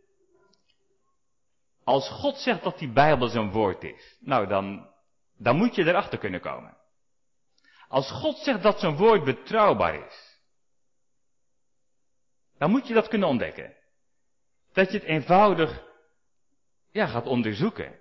[1.84, 4.92] Als God zegt dat die Bijbel zijn woord is, nou dan
[5.42, 6.76] dan moet je erachter kunnen komen.
[7.88, 10.40] Als God zegt dat zijn woord betrouwbaar is,
[12.58, 13.76] dan moet je dat kunnen ontdekken.
[14.72, 15.82] Dat je het eenvoudig
[16.90, 18.00] ja, gaat onderzoeken.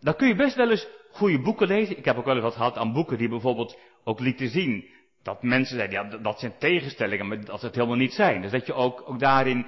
[0.00, 1.98] Dan kun je best wel eens goede boeken lezen.
[1.98, 4.88] Ik heb ook wel eens wat gehad aan boeken die bijvoorbeeld ook lieten zien
[5.22, 8.42] dat mensen zeiden, ja, dat zijn tegenstellingen, maar dat ze het helemaal niet zijn.
[8.42, 9.66] Dus dat je ook, ook daarin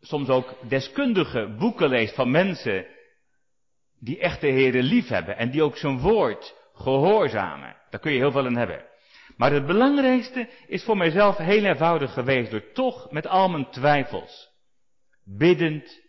[0.00, 2.86] soms ook deskundige boeken leest van mensen
[3.98, 7.76] die echt de Heere lief hebben en die ook zijn woord gehoorzamen.
[7.90, 8.84] Daar kun je heel veel in hebben.
[9.36, 14.53] Maar het belangrijkste is voor mijzelf heel eenvoudig geweest door toch met al mijn twijfels
[15.24, 16.00] biddend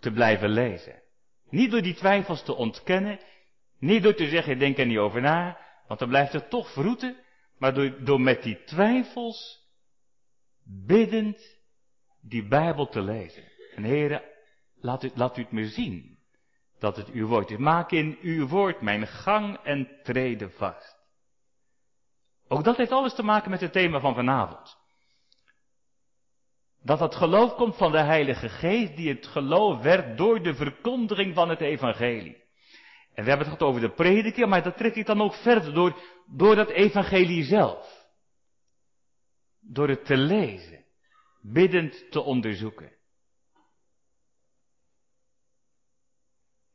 [0.00, 1.02] te blijven lezen.
[1.50, 3.20] Niet door die twijfels te ontkennen,
[3.78, 6.72] niet door te zeggen ik denk er niet over na, want dan blijft het toch
[6.72, 7.16] vroeten,
[7.58, 9.66] maar door, door met die twijfels
[10.64, 11.56] biddend
[12.20, 13.44] die Bijbel te lezen.
[13.74, 14.22] En heren,
[14.80, 16.18] laat u, laat u het me zien
[16.78, 17.58] dat het uw woord is.
[17.58, 20.96] Maak in uw woord mijn gang en treden vast.
[22.48, 24.76] Ook dat heeft alles te maken met het thema van vanavond.
[26.82, 31.34] Dat het geloof komt van de Heilige Geest, die het geloof werd door de verkondiging
[31.34, 32.46] van het Evangelie.
[33.14, 35.74] En we hebben het gehad over de prediking, maar dat trek ik dan ook verder
[35.74, 38.06] door, door dat Evangelie zelf.
[39.60, 40.84] Door het te lezen,
[41.40, 42.96] biddend te onderzoeken.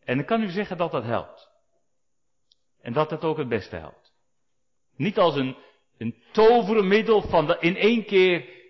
[0.04, 1.52] En ik kan u zeggen dat dat helpt.
[2.82, 4.13] En dat het ook het beste helpt.
[4.96, 5.58] Niet als een,
[5.98, 8.62] een tovermiddel van de, in één keer,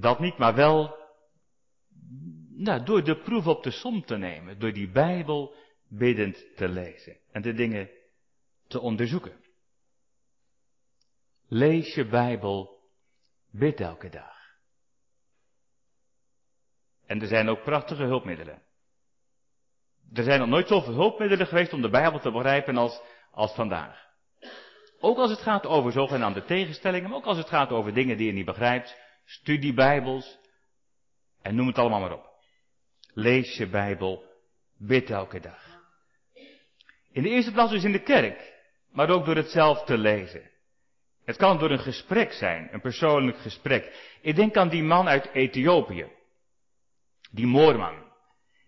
[0.00, 0.96] dat niet, maar wel
[2.50, 5.54] nou, door de proef op de som te nemen, door die Bijbel
[5.88, 7.90] biddend te lezen en de dingen
[8.66, 9.44] te onderzoeken.
[11.48, 12.80] Lees je Bijbel,
[13.50, 14.34] bid elke dag.
[17.06, 18.62] En er zijn ook prachtige hulpmiddelen.
[20.12, 24.02] Er zijn nog nooit zoveel hulpmiddelen geweest om de Bijbel te begrijpen als, als vandaag.
[25.00, 28.26] Ook als het gaat over zogenaamde tegenstellingen, maar ook als het gaat over dingen die
[28.26, 29.03] je niet begrijpt.
[29.24, 30.38] Studie Bijbels
[31.42, 32.32] en noem het allemaal maar op.
[33.14, 34.24] Lees je Bijbel,
[34.78, 35.82] bid elke dag.
[37.12, 38.52] In de eerste plaats dus in de kerk.
[38.90, 40.50] maar ook door het zelf te lezen.
[41.24, 44.16] Het kan door een gesprek zijn, een persoonlijk gesprek.
[44.20, 46.06] Ik denk aan die man uit Ethiopië,
[47.30, 48.12] die Moorman.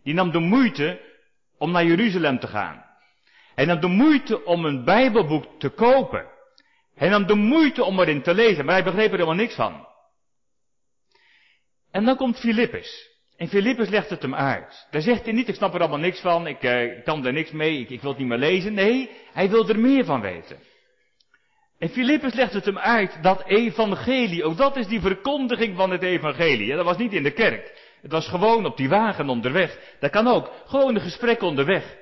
[0.03, 1.01] Die nam de moeite
[1.59, 2.85] om naar Jeruzalem te gaan.
[3.55, 6.27] Hij nam de moeite om een Bijbelboek te kopen.
[6.95, 9.87] Hij nam de moeite om erin te lezen, maar hij begreep er helemaal niks van.
[11.97, 13.11] En dan komt Filippus.
[13.37, 14.87] En Filippus legt het hem uit.
[14.91, 17.51] Daar zegt hij niet, ik snap er allemaal niks van, ik, eh, kan er niks
[17.51, 18.75] mee, ik, ik wil het niet meer lezen.
[18.75, 20.59] Nee, hij wil er meer van weten.
[21.79, 26.03] En Filippus legt het hem uit, dat evangelie, ook dat is die verkondiging van het
[26.03, 26.75] evangelie.
[26.75, 27.95] Dat was niet in de kerk.
[28.03, 29.97] Het was gewoon op die wagen onderweg.
[30.01, 30.53] Dat kan ook.
[30.67, 31.97] Gewoon een gesprek onderweg.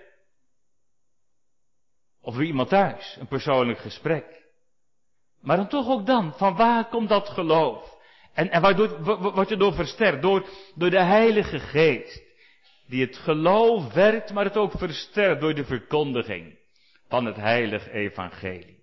[2.20, 4.24] Of bij iemand thuis, een persoonlijk gesprek.
[5.40, 7.93] Maar dan toch ook dan, van waar komt dat geloof?
[8.34, 10.22] En, en waardoor wordt je door versterkt?
[10.22, 12.22] Door, door de Heilige Geest.
[12.86, 16.58] Die het geloof werkt, maar het ook versterkt door de verkondiging
[17.08, 18.82] van het Heilige Evangelie.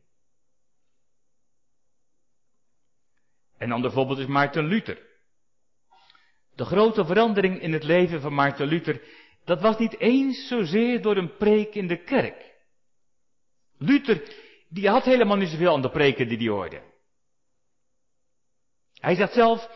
[3.58, 5.10] En ander voorbeeld is Maarten Luther.
[6.56, 9.02] De grote verandering in het leven van Maarten Luther,
[9.46, 12.52] dat was niet eens zozeer door een preek in de kerk.
[13.78, 14.36] Luther,
[14.70, 16.91] die had helemaal niet zoveel aan de preken die hij hoorde.
[19.02, 19.70] Hij zegt zelf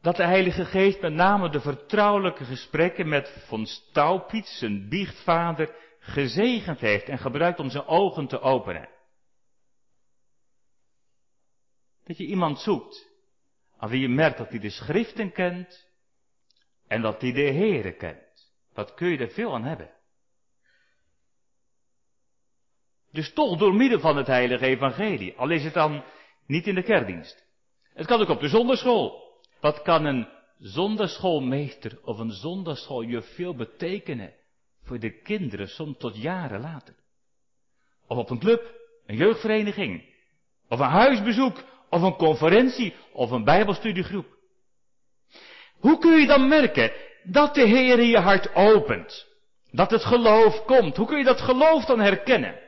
[0.00, 6.80] dat de Heilige Geest met name de vertrouwelijke gesprekken met von Staupitz, zijn biechtvader, gezegend
[6.80, 8.88] heeft en gebruikt om zijn ogen te openen.
[12.04, 13.08] Dat je iemand zoekt
[13.76, 15.88] aan wie je merkt dat hij de schriften kent
[16.86, 18.52] en dat hij de Heere kent.
[18.72, 19.90] Wat kun je er veel aan hebben?
[23.10, 25.36] Dus toch door middel van het heilige evangelie.
[25.36, 26.04] Al is het dan
[26.46, 27.50] niet in de kerkdienst.
[27.94, 29.22] Het kan ook op de zonderschool.
[29.60, 30.28] Wat kan een
[30.58, 34.34] zonderschoolmeester of een zonderschooljuf veel betekenen
[34.82, 36.94] voor de kinderen, soms tot jaren later?
[38.06, 38.74] Of op een club,
[39.06, 40.04] een jeugdvereniging,
[40.68, 44.26] of een huisbezoek, of een conferentie, of een bijbelstudiegroep.
[45.78, 49.26] Hoe kun je dan merken dat de Heer je hart opent?
[49.70, 50.96] Dat het geloof komt.
[50.96, 52.60] Hoe kun je dat geloof dan herkennen?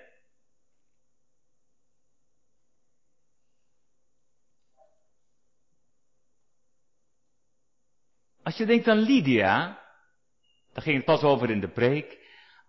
[8.45, 9.83] Als je denkt aan Lydia,
[10.73, 12.19] daar ging het pas over in de preek.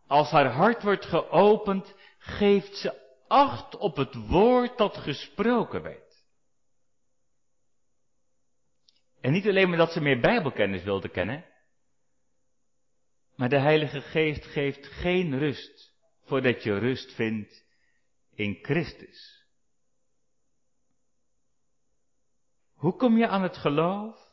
[0.08, 6.24] Als haar hart wordt geopend, geeft ze acht op het woord dat gesproken werd.
[9.22, 11.46] En niet alleen maar dat ze meer Bijbelkennis wilde kennen,
[13.36, 17.66] maar de Heilige Geest geeft geen rust voordat je rust vindt
[18.34, 19.46] in Christus.
[22.74, 24.25] Hoe kom je aan het geloof?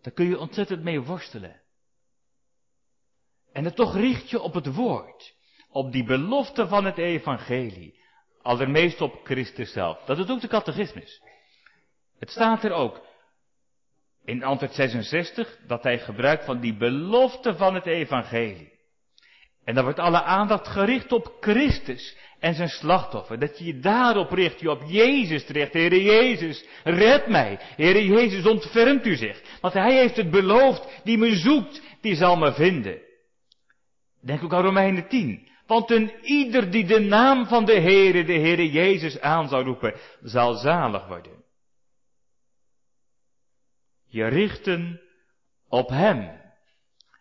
[0.00, 1.60] Daar kun je ontzettend mee worstelen.
[3.52, 5.34] En het toch richt je op het woord,
[5.68, 8.00] op die belofte van het evangelie,
[8.42, 10.04] allermeest op Christus zelf.
[10.04, 11.22] Dat is ook de catechismus.
[12.18, 13.08] Het staat er ook
[14.24, 18.79] in antwoord 66 dat hij gebruikt van die belofte van het evangelie.
[19.64, 23.38] En dan wordt alle aandacht gericht op Christus en zijn slachtoffer.
[23.38, 25.72] Dat je je daarop richt, je op Jezus terecht.
[25.72, 27.58] Heere Jezus, red mij.
[27.76, 29.42] Heere Jezus, ontfermt u zich.
[29.60, 33.00] Want hij heeft het beloofd, die me zoekt, die zal me vinden.
[34.22, 35.48] Denk ook aan Romeinen 10.
[35.66, 39.94] Want een ieder die de naam van de Heere, de Heere Jezus aan zal roepen,
[40.22, 41.44] zal zalig worden.
[44.06, 45.00] Je richten
[45.68, 46.40] op Hem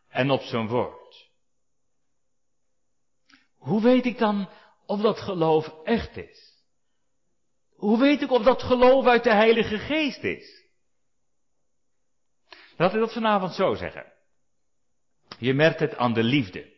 [0.10, 0.99] en op zijn woord.
[3.60, 4.50] Hoe weet ik dan
[4.86, 6.64] of dat geloof echt is?
[7.76, 10.68] Hoe weet ik of dat geloof uit de Heilige Geest is?
[12.78, 14.14] Laat ik dat vanavond zo zeggen.
[15.38, 16.78] Je merkt het aan de liefde.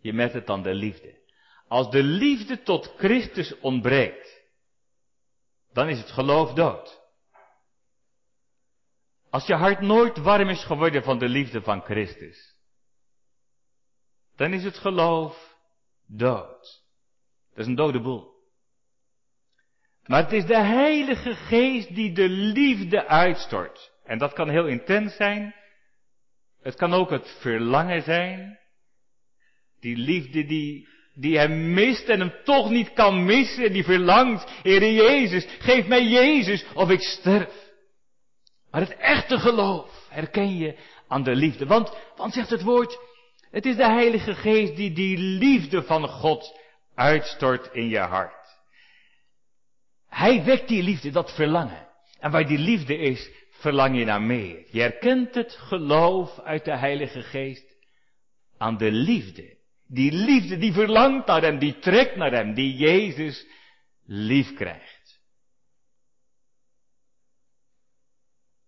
[0.00, 1.20] Je merkt het aan de liefde.
[1.68, 4.40] Als de liefde tot Christus ontbreekt,
[5.72, 7.00] dan is het geloof dood.
[9.30, 12.54] Als je hart nooit warm is geworden van de liefde van Christus,
[14.36, 15.56] dan is het geloof
[16.06, 16.82] dood.
[17.50, 18.30] Dat is een dode boel.
[20.06, 23.92] Maar het is de Heilige Geest die de liefde uitstort.
[24.04, 25.54] En dat kan heel intens zijn.
[26.62, 28.58] Het kan ook het verlangen zijn.
[29.80, 33.72] Die liefde die, die hem mist en hem toch niet kan missen.
[33.72, 37.70] Die verlangt, Heere Jezus, geef mij Jezus of ik sterf.
[38.70, 40.78] Maar het echte geloof herken je
[41.08, 41.66] aan de liefde.
[41.66, 42.98] Want, want zegt het woord,
[43.52, 46.60] het is de Heilige Geest die die liefde van God
[46.94, 48.40] uitstort in je hart.
[50.08, 51.88] Hij wekt die liefde, dat verlangen.
[52.18, 54.64] En waar die liefde is, verlang je naar meer.
[54.70, 57.76] Je herkent het geloof uit de Heilige Geest
[58.58, 63.46] aan de liefde Die liefde die verlangt naar hem, die trekt naar hem, die Jezus
[64.04, 65.20] lief krijgt.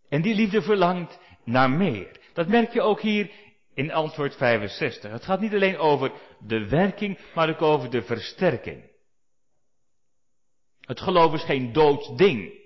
[0.09, 2.20] En die liefde verlangt naar meer.
[2.32, 3.30] Dat merk je ook hier
[3.75, 5.11] in antwoord 65.
[5.11, 8.93] Het gaat niet alleen over de werking, maar ook over de versterking.
[10.81, 12.62] Het geloof is geen dood ding.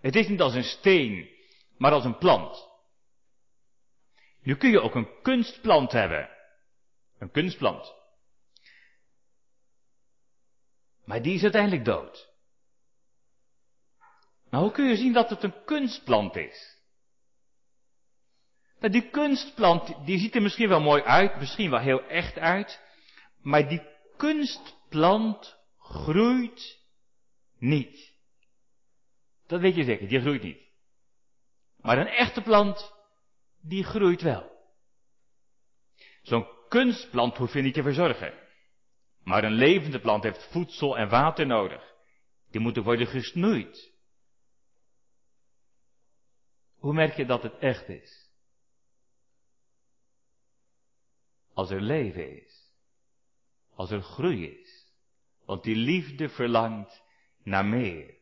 [0.00, 1.28] Het is niet als een steen,
[1.78, 2.68] maar als een plant.
[4.42, 6.30] Nu kun je ook een kunstplant hebben.
[7.18, 7.94] Een kunstplant.
[11.04, 12.28] Maar die is uiteindelijk dood.
[14.50, 16.79] Maar hoe kun je zien dat het een kunstplant is?
[18.80, 22.80] Nou, die kunstplant, die ziet er misschien wel mooi uit, misschien wel heel echt uit,
[23.42, 23.82] maar die
[24.16, 26.78] kunstplant groeit
[27.58, 28.14] niet.
[29.46, 30.58] Dat weet je zeker, die groeit niet.
[31.76, 32.92] Maar een echte plant,
[33.60, 34.50] die groeit wel.
[36.22, 38.34] Zo'n kunstplant hoef je niet te verzorgen.
[39.24, 41.94] Maar een levende plant heeft voedsel en water nodig.
[42.50, 43.92] Die moeten worden gesnoeid.
[46.78, 48.19] Hoe merk je dat het echt is?
[51.60, 52.72] Als er leven is.
[53.74, 54.86] Als er groei is.
[55.44, 57.02] Want die liefde verlangt
[57.44, 58.14] naar meer.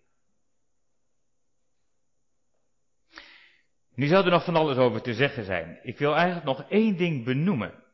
[3.94, 5.78] Nu zou er nog van alles over te zeggen zijn.
[5.82, 7.84] Ik wil eigenlijk nog één ding benoemen.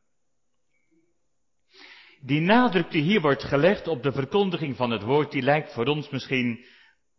[2.20, 5.86] Die nadruk die hier wordt gelegd op de verkondiging van het woord, die lijkt voor
[5.86, 6.64] ons misschien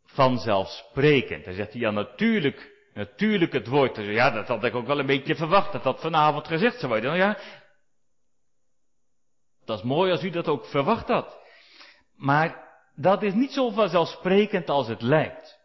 [0.03, 1.45] vanzelfsprekend.
[1.45, 3.95] Dan zegt hij, ja natuurlijk, natuurlijk het woord.
[3.97, 7.09] Ja, dat had ik ook wel een beetje verwacht, dat dat vanavond gezegd zou worden.
[7.09, 7.63] Nou ja,
[9.66, 11.39] dat is mooi als u dat ook verwacht had.
[12.16, 15.59] Maar dat is niet zo vanzelfsprekend als het lijkt.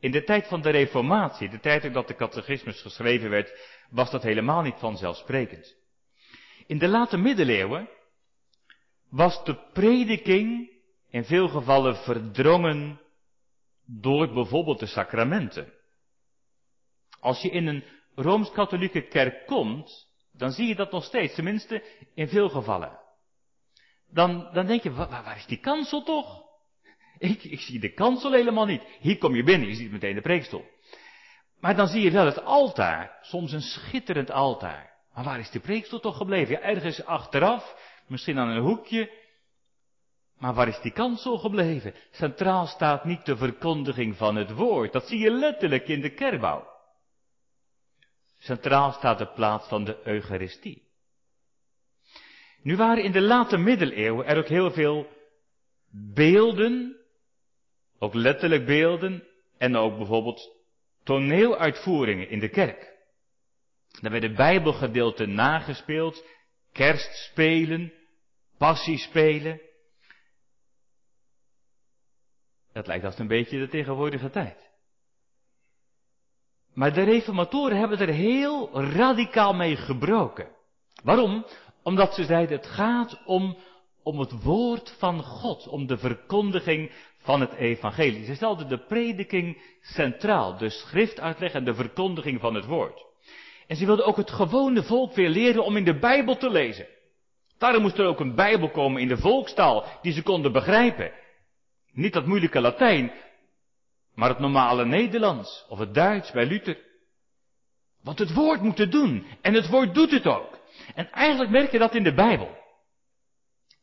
[0.00, 3.58] In de tijd van de Reformatie, de tijd dat de catechismus geschreven werd,
[3.90, 5.76] was dat helemaal niet vanzelfsprekend.
[6.66, 7.88] In de late middeleeuwen
[9.10, 10.70] was de prediking
[11.08, 13.00] in veel gevallen verdrongen
[13.86, 15.72] door bijvoorbeeld de sacramenten.
[17.20, 22.28] Als je in een Rooms-Katholieke kerk komt, dan zie je dat nog steeds, tenminste in
[22.28, 22.99] veel gevallen.
[24.12, 26.42] Dan, dan denk je, waar, waar is die kansel toch?
[27.18, 28.82] Ik, ik zie de kansel helemaal niet.
[29.00, 30.64] Hier kom je binnen, je ziet meteen de preekstoel.
[31.60, 34.90] Maar dan zie je wel het altaar, soms een schitterend altaar.
[35.14, 36.54] Maar waar is de preekstoel toch gebleven?
[36.54, 37.74] Ja, ergens achteraf,
[38.06, 39.10] misschien aan een hoekje.
[40.38, 41.94] Maar waar is die kansel gebleven?
[42.10, 44.92] Centraal staat niet de verkondiging van het woord.
[44.92, 46.68] Dat zie je letterlijk in de kerkbouw.
[48.38, 50.89] Centraal staat de plaats van de Eucharistie.
[52.62, 55.06] Nu waren in de late middeleeuwen er ook heel veel
[56.14, 56.96] beelden,
[57.98, 59.24] ook letterlijk beelden,
[59.58, 60.56] en ook bijvoorbeeld
[61.04, 62.98] toneeluitvoeringen in de kerk.
[64.00, 66.24] Daar werden bijbelgedeelten nagespeeld,
[66.72, 67.92] kerstspelen,
[68.58, 69.60] passiespelen.
[72.72, 74.70] Dat lijkt als een beetje de tegenwoordige tijd.
[76.74, 80.56] Maar de reformatoren hebben er heel radicaal mee gebroken.
[81.02, 81.46] Waarom?
[81.82, 83.56] Omdat ze zeiden, het gaat om,
[84.02, 88.24] om het woord van God, om de verkondiging van het evangelie.
[88.24, 93.06] Ze stelden de prediking centraal, de schriftuitleg en de verkondiging van het woord.
[93.66, 96.86] En ze wilden ook het gewone volk weer leren om in de Bijbel te lezen.
[97.58, 101.12] Daarom moest er ook een Bijbel komen in de volkstaal, die ze konden begrijpen.
[101.92, 103.12] Niet dat moeilijke Latijn,
[104.14, 106.78] maar het normale Nederlands of het Duits bij Luther.
[108.02, 109.26] Want het woord moet het doen.
[109.40, 110.58] En het woord doet het ook.
[110.94, 112.58] En eigenlijk merk je dat in de Bijbel.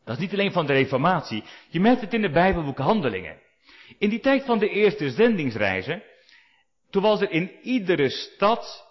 [0.03, 1.43] Dat is niet alleen van de Reformatie.
[1.69, 3.41] Je merkt het in de Bijbelboek Handelingen.
[3.97, 6.03] In die tijd van de eerste zendingsreizen,
[6.89, 8.87] toen was er in iedere stad,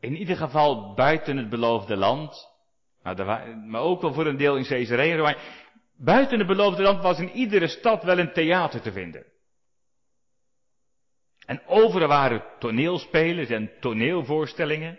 [0.00, 2.48] in ieder geval buiten het beloofde land,
[3.02, 5.36] nou, maar ook wel voor een deel in Caesarea,
[5.96, 9.26] buiten het beloofde land was in iedere stad wel een theater te vinden.
[11.46, 14.98] En overal waren toneelspelers en toneelvoorstellingen.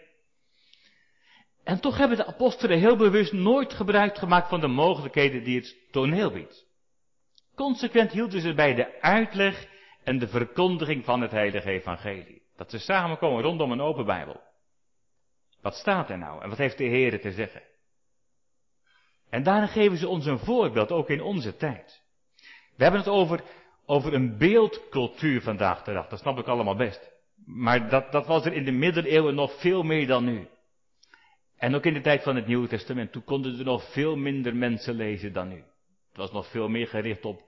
[1.70, 5.76] En toch hebben de apostelen heel bewust nooit gebruik gemaakt van de mogelijkheden die het
[5.92, 6.66] toneel biedt.
[7.56, 9.68] Consequent hielden ze bij de uitleg
[10.04, 12.42] en de verkondiging van het heilige evangelie.
[12.56, 14.42] Dat ze samenkomen rondom een open Bijbel.
[15.62, 17.62] Wat staat er nou en wat heeft de Heer te zeggen?
[19.30, 22.02] En daarin geven ze ons een voorbeeld, ook in onze tijd.
[22.76, 23.44] We hebben het over,
[23.86, 27.12] over een beeldcultuur vandaag de dag, dat snap ik allemaal best.
[27.46, 30.48] Maar dat, dat was er in de middeleeuwen nog veel meer dan nu.
[31.60, 34.56] En ook in de tijd van het Nieuwe Testament, toen konden er nog veel minder
[34.56, 35.64] mensen lezen dan nu.
[36.08, 37.42] Het was nog veel meer gericht op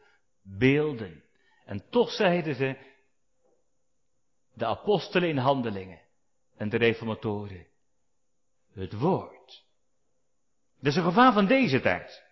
[0.43, 1.23] beelden.
[1.65, 2.77] En toch zeiden ze,
[4.53, 5.99] de apostelen in handelingen
[6.57, 7.67] en de reformatoren,
[8.73, 9.65] het woord.
[10.79, 12.23] Dat is een gevaar van deze tijd.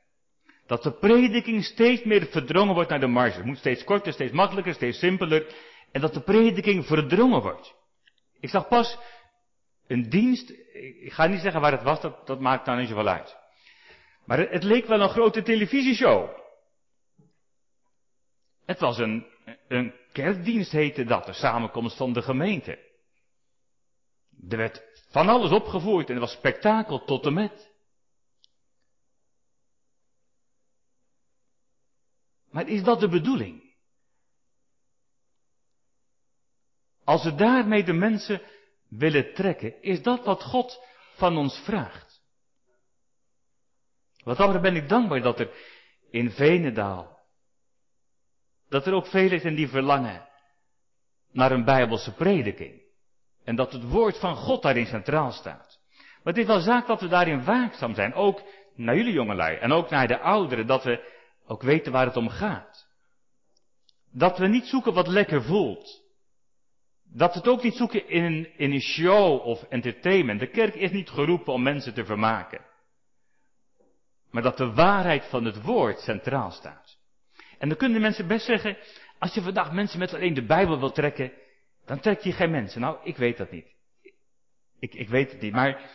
[0.66, 3.38] Dat de prediking steeds meer verdrongen wordt naar de marge.
[3.38, 5.56] Het moet steeds korter, steeds makkelijker, steeds simpeler.
[5.92, 7.76] En dat de prediking verdrongen wordt.
[8.40, 8.98] Ik zag pas
[9.90, 10.50] een dienst,
[11.02, 13.38] ik ga niet zeggen waar het was, dat, dat maakt nou niet zoveel uit.
[14.26, 16.30] Maar het, leek wel een grote televisieshow.
[18.66, 19.26] Het was een,
[19.68, 22.88] een kerkdienst heette dat, de samenkomst van de gemeente.
[24.50, 27.72] Er werd van alles opgevoerd en het was spektakel tot en met.
[32.50, 33.74] Maar is dat de bedoeling?
[37.04, 38.42] Als we daarmee de mensen
[38.90, 40.86] willen trekken, is dat wat God
[41.16, 42.22] van ons vraagt.
[44.24, 45.50] Wat dan ben ik dankbaar dat er
[46.10, 47.20] in Venendaal,
[48.70, 50.28] dat er ook velen zijn die verlangen
[51.32, 52.82] naar een bijbelse prediking.
[53.44, 55.80] En dat het woord van God daarin centraal staat.
[56.24, 58.14] Maar het is wel zaak dat we daarin waakzaam zijn.
[58.14, 58.42] Ook
[58.76, 60.68] naar jullie jongelui en ook naar de ouderen.
[60.68, 61.18] Dat we
[61.48, 62.88] ook weten waar het om gaat.
[64.12, 66.04] Dat we niet zoeken wat lekker voelt.
[67.14, 70.40] Dat het ook niet zoeken in in een show of entertainment.
[70.40, 72.66] De kerk is niet geroepen om mensen te vermaken.
[74.32, 76.98] Maar dat de waarheid van het woord centraal staat.
[77.58, 78.78] En dan kunnen mensen best zeggen,
[79.20, 81.32] als je vandaag mensen met alleen de Bijbel wil trekken,
[81.86, 82.82] dan trek je geen mensen.
[82.82, 83.68] Nou, ik weet dat niet.
[84.80, 85.54] Ik, ik weet het niet.
[85.54, 85.90] Maar,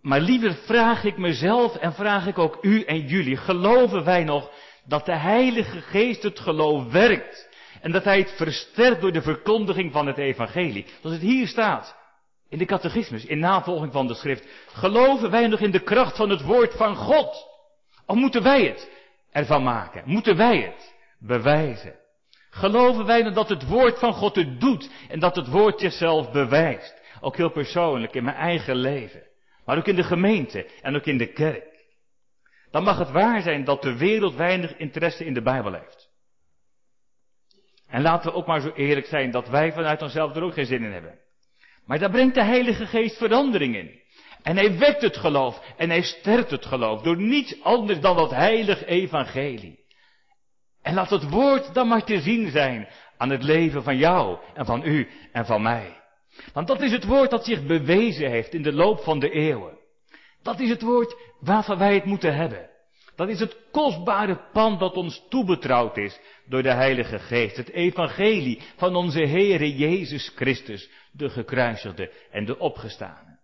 [0.00, 3.36] maar liever vraag ik mezelf en vraag ik ook u en jullie.
[3.36, 4.52] Geloven wij nog
[4.84, 7.55] dat de Heilige Geest het geloof werkt?
[7.86, 10.86] En dat Hij het versterkt door de verkondiging van het Evangelie.
[11.00, 11.96] Zoals het hier staat.
[12.48, 14.48] In de catechismus, in navolging van de schrift.
[14.66, 17.46] Geloven wij nog in de kracht van het woord van God?
[18.06, 18.90] Of moeten wij het
[19.32, 20.02] ervan maken?
[20.04, 21.94] Moeten wij het bewijzen?
[22.50, 26.32] Geloven wij dan dat het woord van God het doet en dat het woord zichzelf
[26.32, 27.02] bewijst?
[27.20, 29.22] Ook heel persoonlijk in mijn eigen leven.
[29.64, 31.86] Maar ook in de gemeente en ook in de kerk.
[32.70, 36.05] Dan mag het waar zijn dat de wereld weinig interesse in de Bijbel heeft.
[37.88, 40.66] En laten we ook maar zo eerlijk zijn dat wij vanuit onszelf er ook geen
[40.66, 41.18] zin in hebben.
[41.86, 44.00] Maar daar brengt de Heilige Geest verandering in.
[44.42, 48.30] En hij wekt het geloof en hij sterkt het geloof door niets anders dan dat
[48.30, 49.84] heilig evangelie.
[50.82, 54.66] En laat het woord dan maar te zien zijn aan het leven van jou en
[54.66, 56.00] van u en van mij.
[56.52, 59.78] Want dat is het woord dat zich bewezen heeft in de loop van de eeuwen.
[60.42, 62.70] Dat is het woord waarvan wij het moeten hebben.
[63.16, 67.56] Dat is het kostbare pand dat ons toebetrouwd is door de Heilige Geest.
[67.56, 73.38] Het evangelie van onze Heere Jezus Christus, de gekruisigde en de opgestane.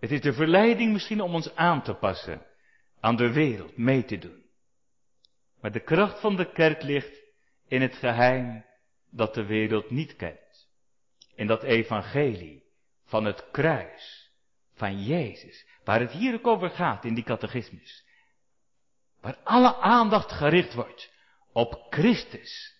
[0.00, 2.46] Het is de verleiding misschien om ons aan te passen
[3.00, 4.42] aan de wereld mee te doen.
[5.60, 7.22] Maar de kracht van de kerk ligt
[7.68, 8.64] in het geheim
[9.10, 10.68] dat de wereld niet kent.
[11.34, 12.64] In dat evangelie
[13.04, 14.30] van het kruis
[14.74, 18.04] van Jezus, waar het hier ook over gaat in die catechismus.
[19.22, 21.10] Waar alle aandacht gericht wordt
[21.52, 22.74] op Christus.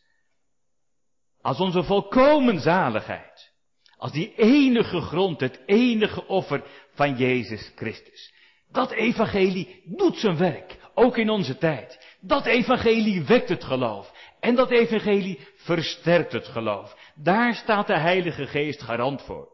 [1.41, 3.51] Als onze volkomen zaligheid.
[3.97, 6.65] Als die enige grond, het enige offer
[6.95, 8.33] van Jezus Christus.
[8.71, 12.17] Dat evangelie doet zijn werk, ook in onze tijd.
[12.21, 14.13] Dat evangelie wekt het geloof.
[14.41, 16.97] En dat evangelie versterkt het geloof.
[17.15, 19.49] Daar staat de Heilige Geest garant voor.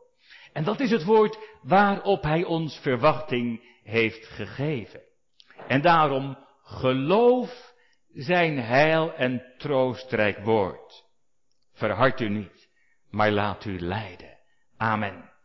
[0.53, 5.01] En dat is het woord waarop Hij ons verwachting heeft gegeven.
[5.67, 7.75] En daarom geloof
[8.13, 11.05] zijn heil en troostrijk woord.
[11.73, 12.69] Verhard u niet,
[13.11, 14.39] maar laat u leiden.
[14.77, 15.28] Amen.